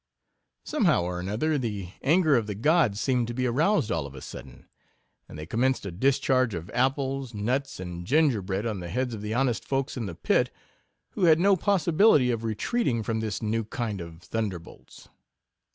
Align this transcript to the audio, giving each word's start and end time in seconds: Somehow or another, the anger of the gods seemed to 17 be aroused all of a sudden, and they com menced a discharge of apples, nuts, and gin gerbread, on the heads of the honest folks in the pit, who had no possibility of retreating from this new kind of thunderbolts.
Somehow 0.63 1.03
or 1.03 1.19
another, 1.19 1.59
the 1.59 1.89
anger 2.01 2.35
of 2.35 2.47
the 2.47 2.55
gods 2.55 2.99
seemed 2.99 3.27
to 3.27 3.33
17 3.33 3.35
be 3.35 3.45
aroused 3.45 3.91
all 3.91 4.07
of 4.07 4.15
a 4.15 4.21
sudden, 4.21 4.65
and 5.29 5.37
they 5.37 5.45
com 5.45 5.59
menced 5.59 5.85
a 5.85 5.91
discharge 5.91 6.55
of 6.55 6.71
apples, 6.71 7.35
nuts, 7.35 7.79
and 7.79 8.03
gin 8.07 8.31
gerbread, 8.31 8.65
on 8.67 8.79
the 8.79 8.89
heads 8.89 9.13
of 9.13 9.21
the 9.21 9.35
honest 9.35 9.63
folks 9.63 9.97
in 9.97 10.07
the 10.07 10.15
pit, 10.15 10.49
who 11.11 11.25
had 11.25 11.39
no 11.39 11.55
possibility 11.55 12.31
of 12.31 12.43
retreating 12.43 13.03
from 13.03 13.19
this 13.19 13.43
new 13.43 13.63
kind 13.63 14.01
of 14.01 14.23
thunderbolts. 14.23 15.07